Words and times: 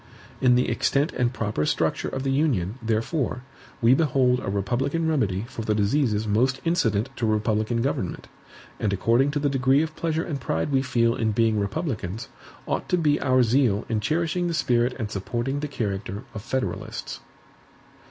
In 0.41 0.55
the 0.55 0.67
extent 0.67 1.11
and 1.13 1.31
proper 1.31 1.63
structure 1.63 2.07
of 2.09 2.23
the 2.23 2.31
Union, 2.31 2.79
therefore, 2.81 3.43
we 3.83 3.93
behold 3.93 4.39
a 4.39 4.49
republican 4.49 5.07
remedy 5.07 5.45
for 5.47 5.61
the 5.61 5.75
diseases 5.75 6.25
most 6.25 6.59
incident 6.65 7.11
to 7.17 7.27
republican 7.27 7.83
government. 7.83 8.27
And 8.79 8.91
according 8.93 9.29
to 9.29 9.37
the 9.37 9.47
degree 9.47 9.83
of 9.83 9.95
pleasure 9.95 10.23
and 10.23 10.41
pride 10.41 10.71
we 10.71 10.81
feel 10.81 11.13
in 11.13 11.33
being 11.33 11.59
republicans, 11.59 12.29
ought 12.65 12.89
to 12.89 12.97
be 12.97 13.21
our 13.21 13.43
zeal 13.43 13.85
in 13.89 13.99
cherishing 13.99 14.47
the 14.47 14.55
spirit 14.55 14.93
and 14.97 15.11
supporting 15.11 15.59
the 15.59 15.67
character 15.67 16.23
of 16.33 16.41
Federalists. 16.41 17.19